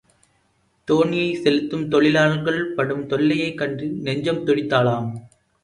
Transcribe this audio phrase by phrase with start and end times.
[0.87, 5.09] தோணியைச் செலுத்தும் தொழிலாளர்கள் படும் தொல்லையைக் கண்டு நெஞ்சம் துடித்தாளாம்.